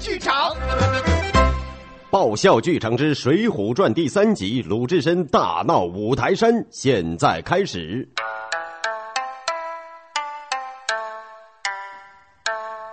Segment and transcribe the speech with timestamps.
[0.00, 0.56] 剧场。
[2.10, 8.08] 爆笑剧场之《水浒传》第三集，鲁智深大闹五台山，现在开始。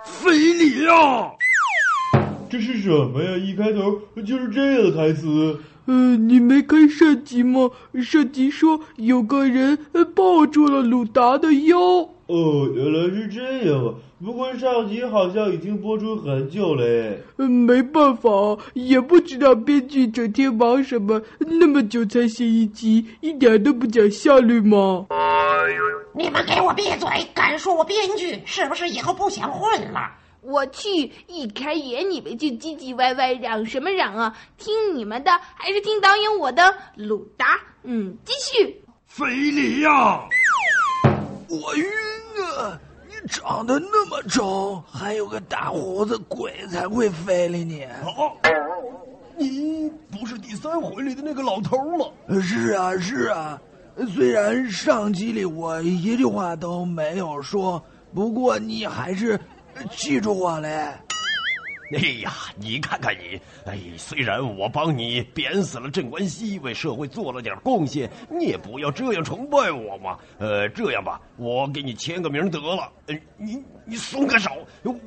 [0.04, 1.32] 非礼啊！
[2.50, 3.36] 这是什么呀？
[3.38, 5.58] 一开头就是这样的台词。
[5.86, 7.70] 呃，你没看上集吗？
[8.04, 9.78] 上集说有个人
[10.14, 12.08] 抱住了鲁达的腰。
[12.28, 13.94] 哦，原来是这样啊！
[14.22, 17.22] 不过上集好像已经播出很久嘞。
[17.38, 18.30] 嗯，没办法，
[18.74, 25.06] 也不知道编剧整天忙什么，那么久才写一集，一点都不讲效率吗？
[26.14, 27.08] 你们给我闭嘴！
[27.32, 30.10] 敢说我编剧，是不是以后不想混了？
[30.42, 31.10] 我去！
[31.28, 34.36] 一开演你们就唧唧歪歪，嚷什么嚷啊？
[34.58, 36.62] 听你们的还是听导演我的？
[36.94, 38.82] 鲁达，嗯，继续。
[39.06, 40.28] 非礼呀！
[41.48, 41.84] 我晕
[42.58, 42.78] 啊！
[43.06, 47.84] 你长得那么丑，还有个大胡子，鬼才会非礼你。
[47.84, 48.36] 哦，
[49.36, 52.06] 你不是第三回里的那个老头吗？
[52.40, 53.60] 是啊，是啊。
[54.14, 57.82] 虽然上集里我一句话都没有说，
[58.14, 59.38] 不过你还是。
[59.92, 60.92] 记住我嘞！
[61.96, 70.18] 哎呀，你看看你，哎，虽然我帮你贬死了镇关西，为社会做了点贡献，你也不要这样崇拜我嘛。
[70.38, 72.92] 呃，这样吧，我给你签个名得了。
[73.06, 74.50] 呃，你你松开手，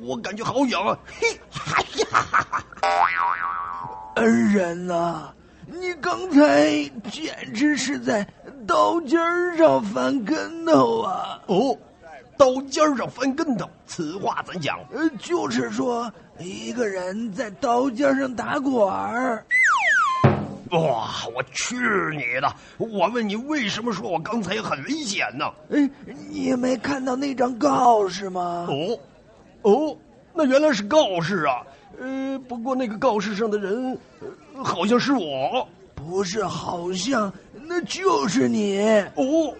[0.00, 0.98] 我感觉好痒啊！
[1.20, 1.26] 嘿，
[1.76, 2.64] 哎呀，
[4.16, 5.32] 恩人呐，
[5.66, 6.68] 你刚才
[7.10, 8.26] 简直是在
[8.66, 9.18] 刀尖
[9.56, 11.40] 上翻跟头啊！
[11.46, 11.78] 哦。
[12.36, 14.78] 刀尖上翻跟头，此话怎讲？
[14.92, 19.44] 呃，就是说一个人在刀尖上打滚儿。
[20.70, 21.10] 哇！
[21.34, 21.76] 我去
[22.16, 22.50] 你的！
[22.78, 25.44] 我问你，为什么说我刚才很危险呢？
[25.70, 25.90] 哎，
[26.30, 28.66] 你没看到那张告示吗？
[28.70, 28.98] 哦，
[29.60, 29.96] 哦，
[30.32, 31.62] 那原来是告示啊。
[32.00, 33.96] 呃，不过那个告示上的人，
[34.64, 35.68] 好像是我。
[35.94, 37.30] 不是，好像
[37.66, 38.80] 那就是你。
[39.14, 39.54] 哦，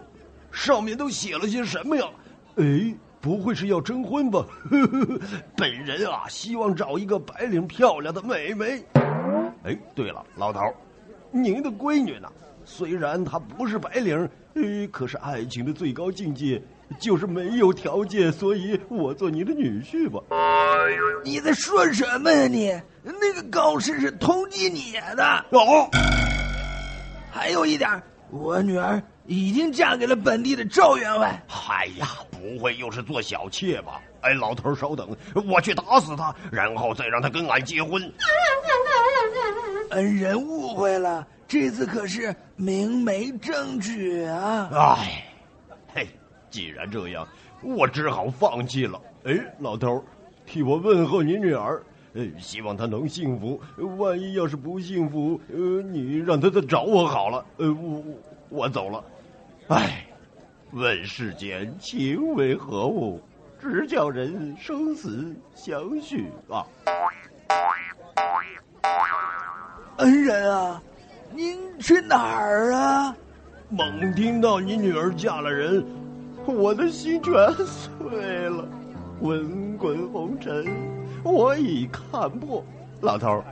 [0.50, 2.06] 上面都写了些什么呀？
[2.56, 4.44] 哎，不会是要征婚吧？
[5.56, 8.82] 本人啊，希望找一个白领漂亮的美眉。
[9.64, 10.60] 哎，对了，老头，
[11.30, 12.28] 您的闺女呢？
[12.64, 16.62] 虽然她不是白领，呃，可是爱情的最高境界
[17.00, 20.20] 就是没有条件，所以我做你的女婿吧。
[21.24, 22.46] 你在说什么呀？
[22.48, 25.44] 你那个告示是通缉你的。
[25.50, 25.88] 哦，
[27.32, 27.90] 还有一点，
[28.32, 31.40] 我女儿已经嫁给了本地的赵员外。
[31.68, 32.08] 哎呀！
[32.30, 34.00] 不会又是做小妾吧？
[34.22, 35.14] 哎，老头稍等，
[35.46, 38.02] 我去打死他，然后再让他跟俺结婚。
[39.90, 44.70] 恩人误会了，这次可是明媒正娶啊！
[44.72, 45.24] 哎，
[45.94, 46.08] 嘿，
[46.50, 47.28] 既然这样，
[47.62, 49.00] 我只好放弃了。
[49.24, 50.02] 哎，老头，
[50.46, 51.82] 替我问候你女儿，
[52.14, 53.60] 呃，希望她能幸福。
[53.98, 57.44] 万一要是不幸福，呃，你让她再找我好了。
[57.58, 58.04] 呃，我
[58.48, 59.04] 我走了。
[59.68, 60.06] 哎。
[60.74, 63.20] 问世间情为何物，
[63.60, 66.64] 直叫人生死相许啊！
[69.98, 70.82] 恩人啊，
[71.30, 73.14] 您去哪儿啊？
[73.68, 75.84] 猛听到你女儿嫁了人，
[76.46, 77.34] 我的心全
[77.66, 78.66] 碎了。
[79.20, 80.64] 滚滚红尘，
[81.22, 82.64] 我已看破。
[83.00, 83.42] 老头，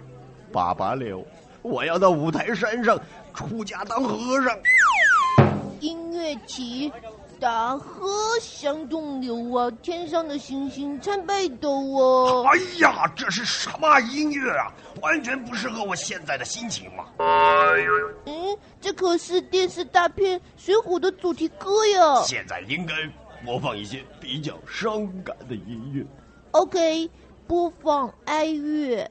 [0.53, 1.25] 八八六，
[1.63, 2.99] 我要到五台山上
[3.35, 4.57] 出家当和尚。
[5.81, 6.93] 音乐起，
[7.41, 8.09] 大河
[8.41, 12.45] 向东流啊，天上的星星参北斗啊！
[12.53, 14.71] 哎呀，这是什么音乐啊？
[15.01, 17.05] 完全不适合我现在的心情嘛！
[18.27, 22.21] 嗯，这可是电视大片《水浒》的主题歌呀！
[22.23, 22.95] 现在应该
[23.45, 26.05] 播放一些比较伤感的音乐。
[26.51, 27.09] OK，
[27.51, 29.11] 播放哀乐。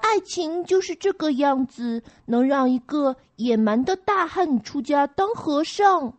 [0.00, 6.12] 爱情就是这个样子，能让一个野蛮的大汉出家当和尚。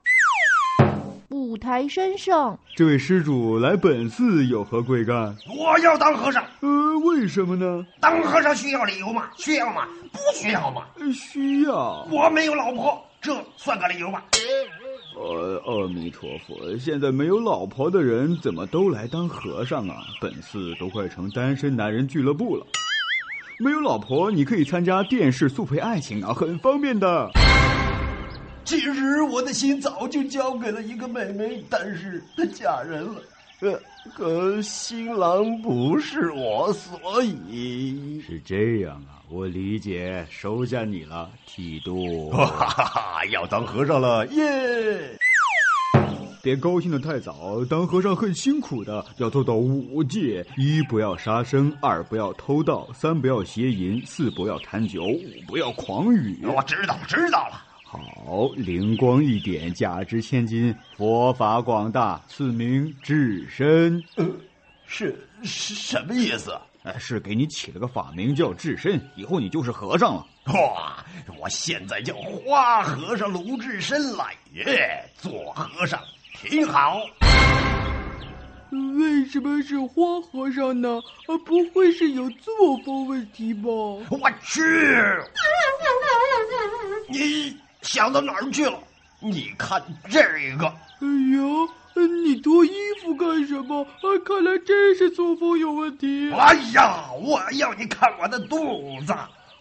[1.29, 5.35] 五台山上，这位施主来本寺有何贵干？
[5.59, 6.41] 我要当和尚。
[6.61, 7.85] 呃，为什么呢？
[7.99, 9.29] 当和尚需要理由吗？
[9.35, 9.85] 需要吗？
[10.13, 10.83] 不需要吗？
[11.13, 12.07] 需要。
[12.09, 14.23] 我没有老婆，这算个理由吗？
[15.15, 20.03] 呃，阿弥陀佛，现在没有老婆的人怎么都来当和尚啊？
[20.19, 22.65] 本寺都快成单身男人俱乐部了。
[23.57, 27.31] 没有老婆，你可以参加电视速配爱情啊，很方便的。
[28.65, 33.21] 其实我的心早就交给了一个妹妹，但是她嫁人了，
[33.65, 33.81] 可
[34.15, 39.17] 可新郎不是我，所以是这样啊。
[39.27, 42.29] 我理解，收下你了，剃度。
[42.37, 45.17] 哈哈哈，要当和尚了耶！
[46.43, 47.65] 别高兴的太早。
[47.65, 56.45] 当和尚很辛苦的，要做到五戒：一不要杀生，二不要偷盗，三不要邪淫，四不要贪酒，五不要狂语。
[56.45, 57.63] 我知道，知道了。
[57.87, 64.03] 好，灵光一点，价值千金，佛法广大，赐名智深。
[64.15, 64.25] 呃，
[64.87, 66.51] 是是什么意思？
[66.83, 70.25] 哎，是给你起了个法名叫智深，以后你就是和尚了。
[70.47, 71.05] 哇，
[71.39, 75.99] 我现在叫花和尚卢智深了耶，做和尚
[76.33, 76.99] 挺好。
[78.97, 80.99] 为什么是花和尚呢？
[81.27, 82.53] 啊，不会是有作
[82.83, 83.69] 风问题吧？
[83.69, 84.61] 我去！
[87.07, 87.55] 你
[87.85, 88.77] 想到哪儿去了？
[89.19, 90.19] 你看这
[90.57, 90.65] 个。
[90.99, 92.71] 哎呀，你脱衣
[93.01, 93.81] 服干什么？
[93.81, 96.31] 啊，看来真是作风有问题。
[96.33, 99.13] 哎呀，我要你看我的肚子。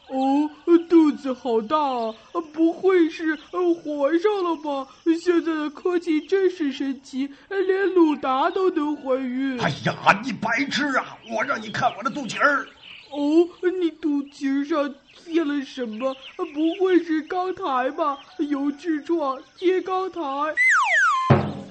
[0.09, 0.50] 哦，
[0.88, 2.15] 肚子好大啊！
[2.53, 4.87] 不会是怀上了吧？
[5.19, 9.59] 现在的科技真是神奇，连鲁达都能怀孕。
[9.61, 11.17] 哎呀，你白痴啊！
[11.31, 12.67] 我让你看我的肚脐儿。
[13.11, 13.49] 哦，
[13.81, 14.94] 你肚脐上
[15.25, 16.15] 贴了什么？
[16.37, 18.19] 不会是钢台吧？
[18.38, 20.21] 有痔疮贴钢台。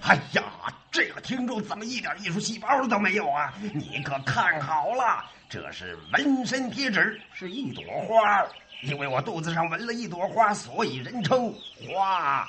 [0.01, 0.43] 哎呀，
[0.91, 3.53] 这个听众怎么一点艺术细胞都没有啊？
[3.73, 5.23] 你可看好了。
[5.49, 8.43] 这是纹身贴纸，是一朵花。
[8.81, 11.53] 因为我肚子上纹了一朵花，所以人称
[11.87, 12.45] 花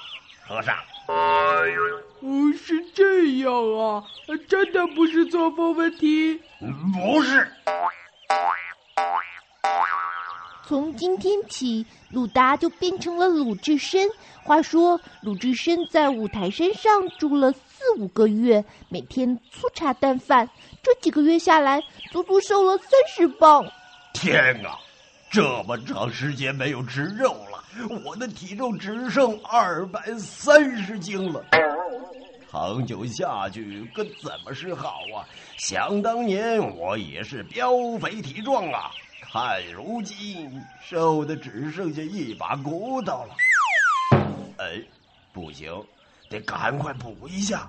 [0.47, 0.75] 和尚。
[1.07, 1.63] 哦，
[2.57, 4.03] 是这样啊，
[4.49, 6.41] 真的不是作风问题。
[6.93, 7.47] 不是。
[10.67, 14.09] 从今天起，鲁达就变成了鲁智深。
[14.43, 20.49] 话说，鲁智深在五台山上住了四五个月，每天粗茶淡饭。
[20.83, 23.63] 这几个月下来，足足瘦了三十磅。
[24.15, 24.79] 天啊，
[25.31, 27.63] 这么长时间没有吃肉了，
[28.07, 31.45] 我的体重只剩二百三十斤了。
[32.51, 35.29] 长久下去可怎么是好啊？
[35.59, 38.91] 想当年我也是膘肥体壮啊，
[39.35, 43.35] 看如今瘦的只剩下一把骨头了。
[44.59, 44.81] 哎，
[45.33, 45.85] 不行，
[46.29, 47.69] 得赶快补一下。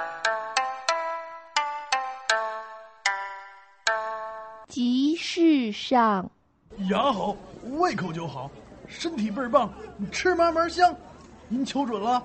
[4.71, 6.31] 集市上，
[6.89, 7.35] 牙好，
[7.77, 8.49] 胃口就好，
[8.87, 9.69] 身体倍儿棒，
[10.13, 10.95] 吃嘛嘛香。
[11.49, 12.23] 您瞅准了，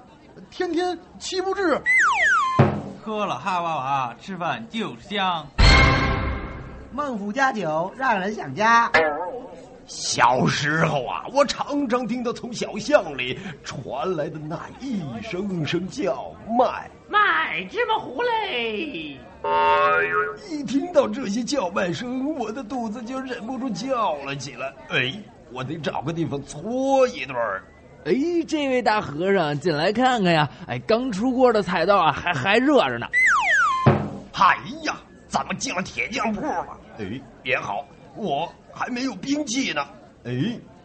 [0.49, 1.82] 天天七不治。
[3.02, 5.44] 喝了哈哇哇，吃饭就香。
[6.92, 8.88] 孟府家酒让人想家。
[9.88, 19.18] 小时候啊，我常常听到从小巷里传来的那一声声叫卖：“卖芝麻糊嘞！”
[20.50, 24.73] 一听到这些叫卖声，我的肚子就忍不住叫了起来。
[24.88, 25.12] 哎，
[25.53, 27.62] 我得找个地方搓一顿儿。
[28.05, 28.15] 哎，
[28.47, 30.49] 这位大和尚，进来看看呀！
[30.69, 33.07] 哎，刚出锅的菜刀啊，还还热着呢。
[34.33, 36.79] 哎呀，怎么进了铁匠铺了？
[36.99, 37.85] 哎，也好，
[38.15, 39.85] 我还没有兵器呢。
[40.25, 40.33] 哎，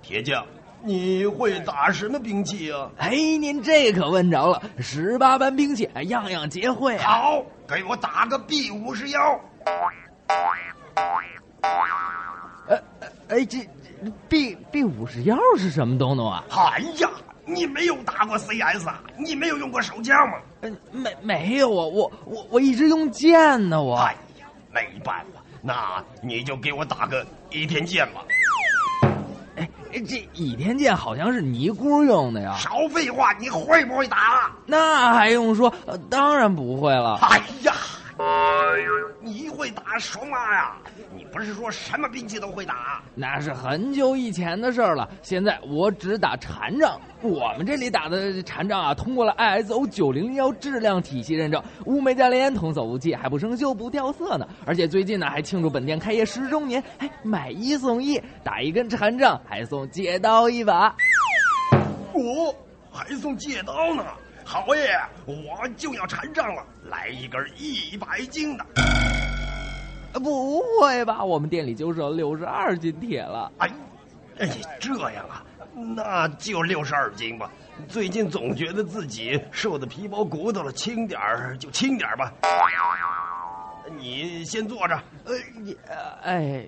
[0.01, 0.43] 铁匠，
[0.83, 2.89] 你会打什么兵器啊？
[2.97, 6.97] 哎，您这可问着了，十八般兵器，样样皆会。
[6.97, 9.39] 好，给我打个 B 五十幺。
[12.67, 12.81] 哎
[13.29, 13.59] 哎，这
[14.27, 16.43] B B 五十幺是什么东东啊？
[16.49, 17.09] 哎呀，
[17.45, 19.01] 你没有打过 CS 啊？
[19.17, 20.37] 你没有用过手枪吗？
[20.61, 23.95] 嗯，没没有啊，我我我一直用剑呢，我。
[23.97, 28.23] 哎呀，没办法，那你就给我打个倚天剑吧。
[29.93, 32.55] 哎，这倚天剑好像是尼姑用的呀。
[32.57, 34.51] 少废话，你会不会打？
[34.65, 35.73] 那还用说？
[36.09, 37.19] 当然不会了。
[37.21, 37.73] 哎呀，
[39.19, 40.75] 你会打什么呀？
[41.31, 43.01] 你不是说什么兵器都会打？
[43.15, 45.09] 那是很久以前的事儿了。
[45.21, 46.99] 现在我只打禅杖。
[47.21, 54.45] 我们这里打的禅杖啊，通过了 ISO 九零零幺质量体系认证，物美价廉，童叟无欺，还不生锈不掉色呢。
[54.65, 60.89] 而且最近呢，还庆祝本店开业十周年，还买一送一，打一根禅杖还送戒刀一把。
[62.13, 62.53] 哦
[62.91, 64.03] 还送戒刀呢。
[64.43, 64.99] 好耶！
[65.25, 68.65] 我就要禅杖了，来一根一百斤的。
[70.19, 71.23] 不会吧？
[71.23, 73.51] 我们店里就剩六十二斤铁了。
[73.59, 73.71] 哎，
[74.39, 74.49] 哎，
[74.79, 75.43] 这样啊，
[75.95, 77.49] 那就六十二斤吧。
[77.87, 82.31] 最近总觉得自己瘦的皮包骨头了，轻点儿就轻点儿吧。
[83.97, 84.95] 你先坐着。
[85.25, 85.33] 哎，
[86.23, 86.67] 哎。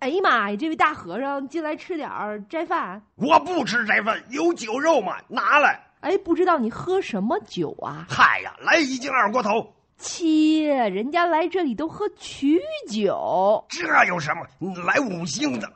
[0.00, 0.56] 哎呀妈呀！
[0.56, 3.00] 这位大和尚进来吃点儿斋饭。
[3.14, 5.16] 我不吃斋饭，有酒肉吗？
[5.28, 5.80] 拿来。
[6.04, 8.04] 哎，不知道你喝什么酒啊？
[8.10, 9.72] 嗨呀，来一斤二锅头。
[9.96, 13.64] 切，人家来这里都喝曲酒。
[13.70, 14.44] 这有什么？
[14.84, 15.66] 来五星的。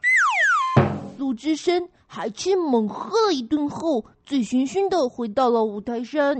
[1.16, 6.36] 鲁智深还吃猛喝了一顿后，醉醺醺的回到了五台山。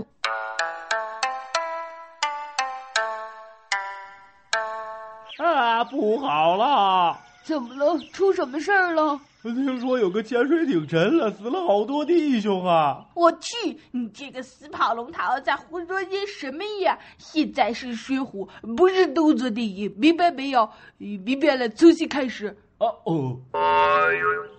[5.39, 7.17] 啊，不好了！
[7.43, 7.97] 怎么了？
[8.13, 9.19] 出什么事儿了？
[9.41, 13.05] 听说有个潜水艇沉了，死了好多弟兄啊！
[13.13, 16.97] 我去，你这个死跑龙套在胡说些什么呀？
[17.17, 20.69] 现在是水浒，不是动作电影，明白没有？
[20.97, 22.47] 明白了，重新开始。
[22.79, 23.39] 啊哦，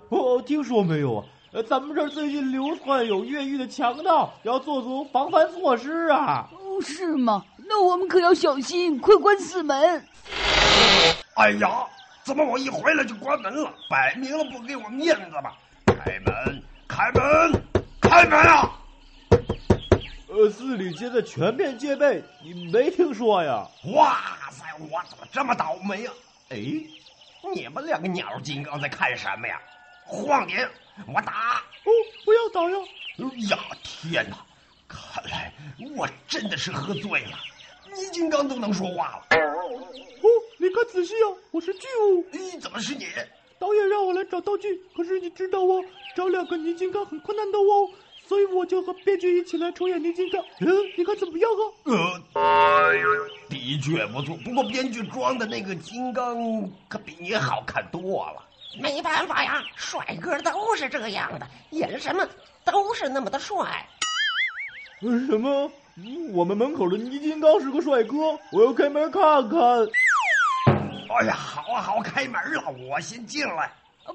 [0.08, 1.26] 哦，听说没有啊？
[1.52, 6.49] 呃，咱们这儿最近流窜有越狱的强盗，要做足防范措施啊！
[6.52, 7.44] 哦，是吗？
[7.68, 10.02] 那我们可要小心，快关死门！
[11.37, 11.87] 哎呀！
[12.22, 13.74] 怎么我一回来就关门了？
[13.88, 15.56] 摆明了不给我面子吧！
[15.86, 17.64] 开门，开门，
[18.00, 18.70] 开门啊！
[20.28, 23.66] 呃，四里街在全面戒备，你没听说呀？
[23.94, 24.18] 哇
[24.50, 26.12] 塞，我怎么这么倒霉啊？
[26.50, 26.56] 哎，
[27.54, 29.60] 你们两个鸟金刚在看什么呀？
[30.04, 30.68] 晃点，
[31.08, 31.62] 我打！
[31.84, 31.90] 哦，
[32.24, 32.78] 不要打呀！
[33.48, 34.36] 呀，天哪！
[34.86, 35.52] 看来
[35.96, 37.38] 我真的是喝醉了。
[37.86, 39.36] 泥金刚都能说话了。
[39.36, 40.28] 哦，
[40.61, 42.23] 你看仔细啊，我是巨物。
[42.33, 43.07] 咦，怎么是你？
[43.59, 45.83] 导演让我来找道具，可是你知道哦，
[46.14, 47.88] 找两个泥金刚很困难的哦，
[48.29, 50.38] 所以我就和编剧一起来重演泥金刚。
[50.61, 52.21] 嗯，你看怎么样啊？
[52.35, 52.93] 呃，
[53.49, 56.37] 的确不错，不过编剧装的那个金刚
[56.88, 58.45] 可比你好看多了。
[58.83, 62.29] 没办法呀，帅哥都是这样的，演什么
[62.67, 63.88] 都是那么的帅。
[65.00, 65.73] 什么？
[66.33, 69.59] 我们门口的泥金刚是个帅哥，我要开门看看。
[71.11, 73.73] 哎呀，好啊，好，开门了，我先进来。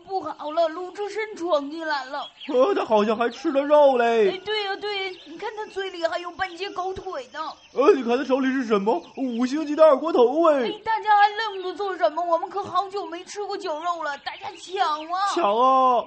[0.08, 2.25] 不好了，鲁智深闯进来了。
[2.48, 4.32] 呃，他好像还吃了肉嘞。
[4.32, 7.40] 哎，对呀，对，你看他嘴里还有半截狗腿呢。
[7.74, 9.02] 呃，你看他手里是什么？
[9.18, 10.70] 五星级的二锅头哎！
[10.84, 12.24] 大家还愣着做什么？
[12.24, 15.20] 我们可好久没吃过酒肉了，大家抢啊！
[15.34, 16.06] 抢啊！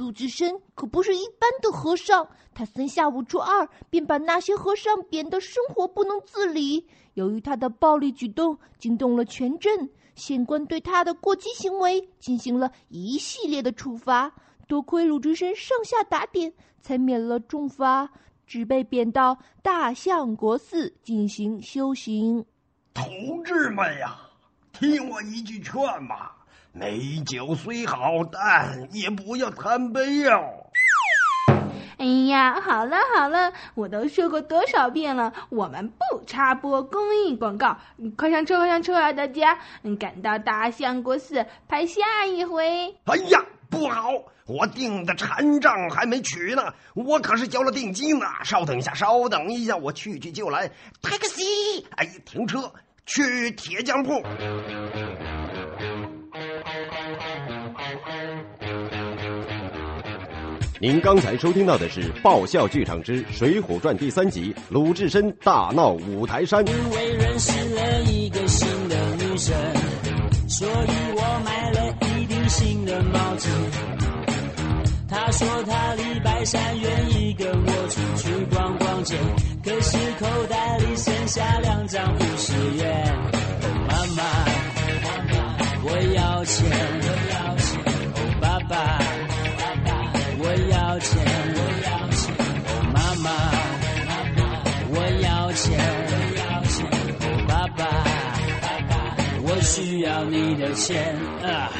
[0.00, 6.86] 鲁智深可不是一般的和尚，他三下五除二便把那些和尚贬得生活不能自理。
[7.12, 14.32] 由于他的暴力举动惊动了全镇，县官对他的过激行为进行了一系列的处罚。
[14.66, 18.10] 多亏鲁智深上下打点，才免了重罚，
[18.46, 22.42] 只被贬到大相国寺进行修行。
[22.94, 24.18] 同志们呀，
[24.72, 26.38] 听我一句劝吧。
[26.72, 30.30] 美酒虽好，但也不要贪杯哟。
[31.98, 37.76] 哎呀，好了好了，我都说过多少遍了，我们不插播公益广告。
[38.16, 39.12] 快上车，快上车啊！
[39.12, 39.58] 大家，
[39.98, 42.94] 赶到大相国寺拍下一回。
[43.04, 44.12] 哎呀，不好，
[44.46, 48.26] 我订的禅杖还没取呢，我可是交了定金呢。
[48.44, 50.70] 稍等一下，稍等一下，我去去就来。
[51.02, 52.72] taxi，哎，停车，
[53.04, 54.22] 去铁匠铺。
[60.82, 66.66] 您刚才收听到的是《爆笑剧场之水浒传》第三集，鲁智深大闹五台山。
[66.66, 69.54] 因为认识了一个新的女生，
[70.48, 73.50] 所以我买了一顶新的帽子。
[75.06, 79.18] 她说她礼拜三愿意跟我出去逛逛街，
[79.62, 83.18] 可是口袋里剩下两张五十元。
[83.60, 84.22] 哦，妈妈，
[85.84, 86.66] 我要钱，
[87.02, 87.56] 我要
[99.72, 101.70] 需要你的钱啊。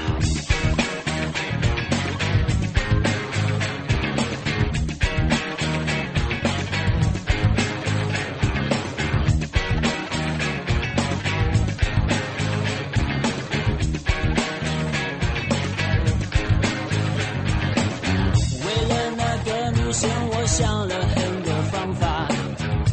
[18.65, 22.29] 为了那个女生，我想了很多方法，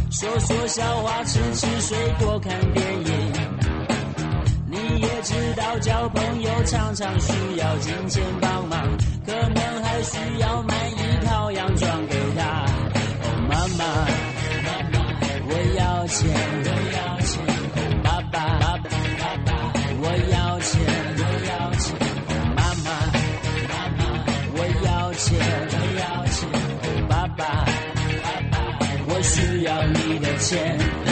[0.09, 3.16] 说说笑话，吃吃水果，看电影。
[5.27, 8.79] 知道，交朋友常常需要金钱帮忙，
[9.25, 12.65] 可能还需要买一套洋装给他。
[13.23, 13.83] 哦，妈妈，
[14.63, 14.95] 妈妈，
[15.49, 16.29] 我要钱，
[16.63, 17.43] 我要钱。
[18.01, 18.87] 爸爸，爸爸，
[19.45, 19.51] 爸，
[19.99, 20.79] 我要钱，
[21.17, 21.85] 我要钱。
[22.55, 22.87] 妈妈，
[23.67, 24.01] 妈妈，
[24.55, 25.27] 我要钱，
[25.73, 26.39] 我要钱。
[27.09, 27.43] 爸爸，
[28.23, 28.55] 爸爸，
[29.09, 31.06] 我需要你的钱。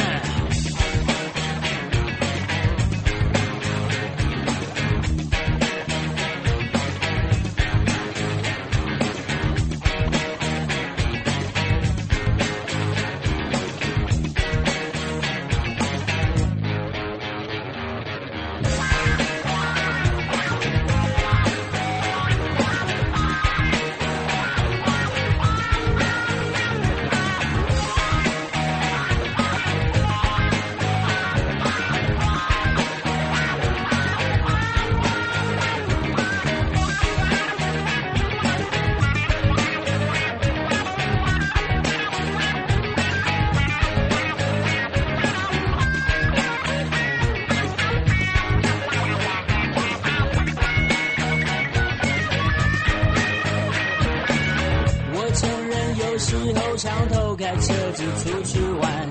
[56.85, 59.09] 偷偷开车子出去玩，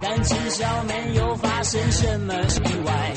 [0.00, 3.12] 但至少没有发生什么意外。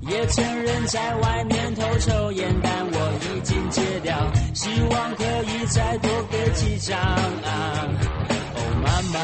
[0.00, 4.16] 也承认在外面偷抽烟，但我已经戒掉，
[4.54, 7.88] 希望可以再多给几张啊。
[8.54, 9.18] 哦，妈妈，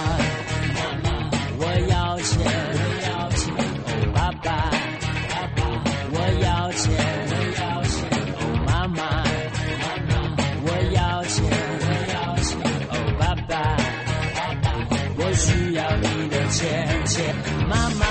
[0.76, 1.10] 妈妈，
[1.58, 2.38] 我要钱，
[16.60, 16.66] 爸
[17.70, 18.09] 爸，爸